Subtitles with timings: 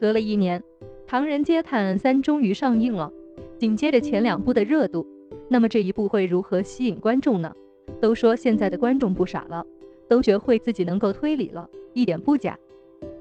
[0.00, 0.60] 隔了一年，
[1.06, 3.10] 《唐人街探案三》终于上映了，
[3.58, 5.06] 紧接着前两部的热度，
[5.48, 7.52] 那么这一部会如何吸引观众呢？
[8.00, 9.64] 都说现在的观众不傻了，
[10.08, 12.58] 都学会自己能够推理了，一点不假。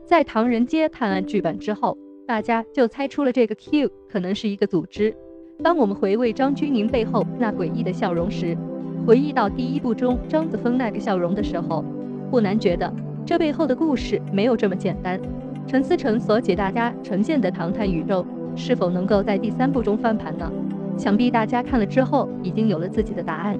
[0.03, 5.15] 在《唐人街探案》剧本之后，大家就猜出了这个 Q 可能是一个组织。
[5.63, 8.57] 当我们回味张钧甯背后那诡异的笑容时，
[9.07, 11.85] 回忆到第一部中张子枫那个笑容的时候，
[12.29, 12.93] 不难觉得
[13.25, 15.17] 这背后的故事没有这么简单。
[15.67, 20.51] 陈思诚所给大家呈现的唐探宇宙，是否能够在第三部中翻盘呢？
[20.97, 23.57] 想必大家看了之后已经有了自己的答案。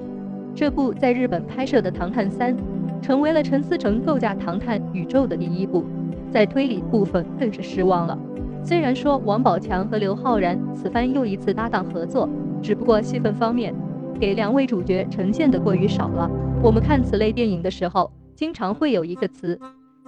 [0.54, 2.56] 这部在日本拍摄的《唐探三》，
[3.02, 5.84] 成为了陈思诚构架唐探宇宙的第一部，
[6.30, 8.18] 在推理部分更是失望了。
[8.62, 12.28] 虽然说王宝强和刘昊然此番又一次搭档合作，
[12.62, 13.74] 只不过戏份方面，
[14.18, 16.30] 给两位主角呈现的过于少了。
[16.62, 19.60] 我们看此类电影的时候，经常会有一个词，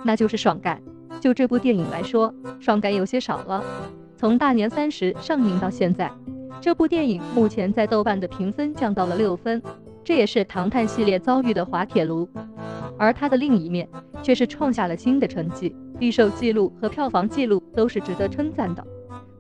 [0.03, 0.81] 那就是爽感。
[1.21, 3.63] 就这部电影来说，爽感有些少了。
[4.17, 6.11] 从大年三十上映到现在，
[6.61, 9.63] 这部电影目前在豆瓣的评分降到了六分，
[10.03, 12.29] 这也是唐探系列遭遇的滑铁卢。
[12.99, 13.89] 而它的另一面，
[14.23, 15.75] 却是创下了新的成绩。
[16.01, 18.85] 预售记录和票房记录都是值得称赞的，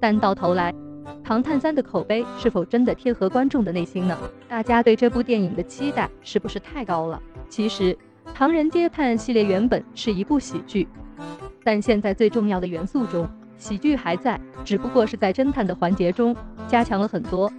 [0.00, 0.72] 但到头来，
[1.24, 4.16] 《唐探三》的口碑是否真的贴合观众的内心呢？
[4.48, 7.20] 大家对这部电影的期待是不是太高了？
[7.48, 7.94] 其实，
[8.34, 10.86] 《唐人街探案》系列原本是一部喜剧，
[11.68, 16.34] 但现在最重要的元素中，喜剧还在，只不过是在侦探的环节中
[16.66, 17.52] 加强了很多。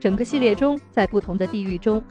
[0.00, 2.02] 整个系列中，在不同的地域中，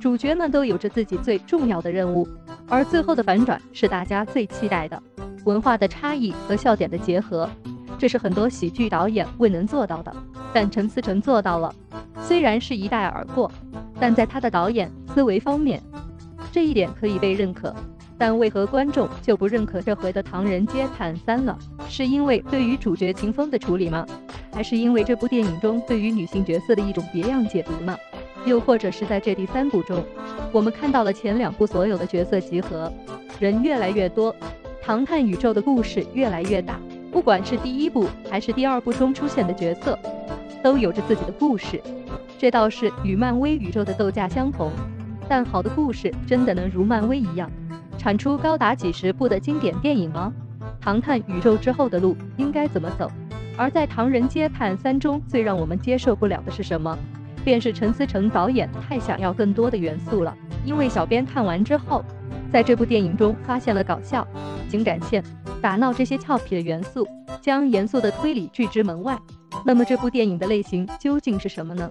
[0.00, 2.26] 主角们都有着自己最重要的任务，
[2.68, 5.00] 而最后的反转是大家最期待的。
[5.44, 7.48] 文化的差异和笑点的结合，
[7.96, 10.12] 这是很多喜剧导演未能做到的，
[10.52, 11.72] 但陈思诚做到了。
[12.20, 13.48] 虽然是一带而过，
[14.00, 15.80] 但在他的导演思维方面，
[16.50, 17.72] 这一点可以被认可。
[18.18, 21.58] 但为何观众就不认可这回的《唐人街探三》了？
[21.88, 24.06] 是因为对于主角秦风的处理吗？
[24.52, 27.96] 还是因为这部电影中对于女性角色的一种别样解读呢？
[28.46, 30.02] 又或者是在这第三部中，
[30.52, 32.90] 我们看到了前两部所有的角色集合，
[33.38, 34.34] 人越来越多。
[34.80, 36.78] 唐探宇宙的故事越来越大，
[37.10, 39.98] 不管是第一部还是第二部中出现的角色，
[40.62, 41.82] 都有着自己的故事。
[42.38, 44.70] 这倒是与漫威宇宙的斗架相同。
[45.28, 47.50] 但好的故事真的能如漫威一样，
[47.98, 50.32] 产出高达几十部的经典电影吗？
[50.80, 53.10] 唐探宇宙之后的路应该怎么走？
[53.56, 56.96] 而在《唐人街探三》中，最让我们接受不了的是什么？
[57.44, 60.36] 便是陈思诚导演太想要更多的元素了。
[60.64, 62.04] 因为小编看完之后，
[62.52, 64.26] 在这部电影中发现了搞笑。
[64.68, 65.22] 情感线、
[65.62, 67.06] 打闹这些俏皮的元素，
[67.40, 69.16] 将严肃的推理拒之门外。
[69.64, 71.88] 那么这部电影的类型究竟是什么呢？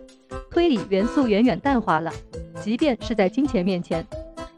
[0.51, 2.11] 推理元素远远淡化了，
[2.61, 4.05] 即便是在金钱面前，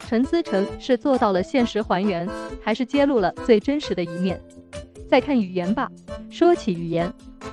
[0.08, 2.26] 陈思诚是做到了现实还原，
[2.64, 4.42] 还是揭露了最真实的一面？
[5.10, 5.92] 再看语言吧。
[6.30, 7.12] 说起语言，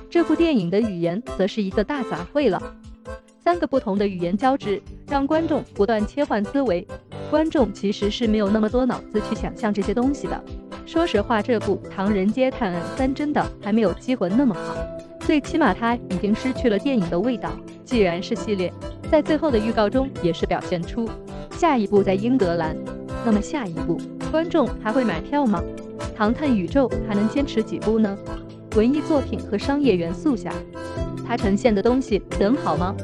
[0.09, 2.63] 这部电影的语言则是一个大杂烩了。
[3.43, 6.87] 三个不同的语言交织，让观众不断切换思维。
[7.29, 10.41] 观众其实是没有那么多脑子去想象这些东西的。
[10.85, 14.77] 说实话，这部《唐人街探案三》真的还没有《机魂》那么好，
[15.19, 17.51] 最起码它已经失去了电影的味道。
[17.83, 18.71] 既然是系列，
[19.11, 21.09] 在最后的预告中也是表现出
[21.57, 22.75] 下一步在英格兰。
[23.25, 23.97] 那么下一步，
[24.29, 25.63] 观众还会买票吗？
[26.15, 28.17] 唐探宇宙还能坚持几部呢？
[28.75, 30.51] 文艺作品和商业元素下，
[31.25, 32.95] 它呈现的东西能好吗？